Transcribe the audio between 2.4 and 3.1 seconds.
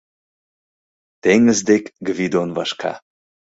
вашка;